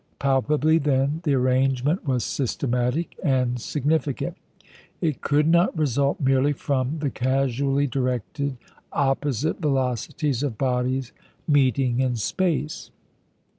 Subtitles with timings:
[0.17, 4.35] Palpably, then, the arrangement was systematic and significant;
[4.99, 8.57] it could not result merely from the casually directed,
[8.91, 11.11] opposite velocities of bodies
[11.47, 12.89] meeting in space.